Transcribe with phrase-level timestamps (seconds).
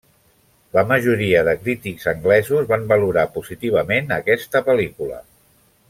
[0.77, 5.23] La majoria de crítics anglesos van valorar positivament aquesta pel·lícula.